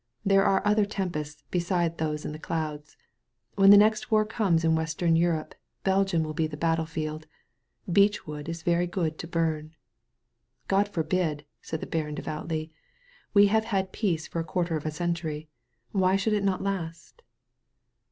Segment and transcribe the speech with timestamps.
[0.27, 2.97] ''There are other tempests besides those in the clouds.
[3.53, 7.27] When the next war comes in western Europe Belgium will be the battle field.
[7.91, 9.73] Beech wood is very good to bum."
[10.67, 12.71] "God forbid," said the baron devoutly.
[13.35, 15.49] "We have had peace for a quarter of a century.
[15.91, 17.21] Why should it not last?"